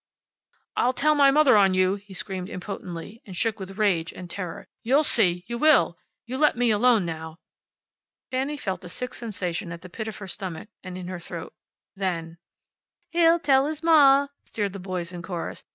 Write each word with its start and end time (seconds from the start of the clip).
"I'll 0.75 0.93
tell 0.93 1.13
my 1.13 1.29
mother 1.29 1.55
on 1.55 1.75
you!" 1.75 1.93
he 1.93 2.15
screamed 2.15 2.49
impotently, 2.49 3.21
and 3.23 3.37
shook 3.37 3.59
with 3.59 3.77
rage 3.77 4.11
and 4.11 4.27
terror. 4.27 4.67
"You'll 4.81 5.03
see, 5.03 5.43
you 5.45 5.59
will! 5.59 5.95
You 6.25 6.39
let 6.39 6.57
me 6.57 6.71
alone, 6.71 7.05
now!" 7.05 7.37
Fanny 8.31 8.57
felt 8.57 8.83
a 8.83 8.89
sick 8.89 9.13
sensation 9.13 9.71
at 9.71 9.81
the 9.81 9.89
pit 9.89 10.07
of 10.07 10.17
her 10.17 10.27
stomach 10.27 10.69
and 10.83 10.97
in 10.97 11.07
her 11.07 11.19
throat. 11.19 11.53
Then: 11.95 12.39
"He'll 13.11 13.37
tell 13.37 13.67
his 13.67 13.83
ma!" 13.83 14.29
sneered 14.43 14.73
the 14.73 14.79
boys 14.79 15.13
in 15.13 15.21
chorus. 15.21 15.63